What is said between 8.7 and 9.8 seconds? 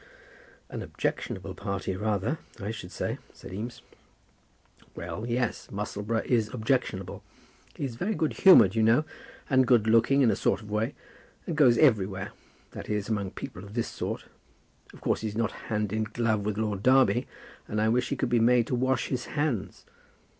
you know, and